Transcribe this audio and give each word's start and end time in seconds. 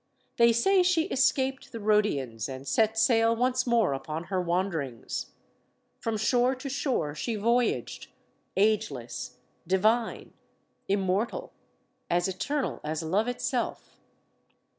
They 0.37 0.51
say 0.51 0.81
she 0.81 1.03
escaped 1.09 1.71
the 1.71 1.79
Rhodians 1.79 2.49
and 2.49 2.67
set 2.67 2.97
sail 2.97 3.35
once 3.35 3.67
more 3.67 3.93
upon 3.93 4.23
her 4.33 4.41
wanderings. 4.41 5.27
From 5.99 6.17
shore 6.17 6.55
to 6.55 6.69
shore 6.69 7.13
she 7.13 7.35
voyaged, 7.35 8.07
ageless, 8.57 9.37
divine, 9.67 10.33
immortal, 10.87 11.53
as 12.09 12.27
eternal 12.27 12.81
as 12.83 13.03
Love 13.03 13.27
itself. 13.27 13.99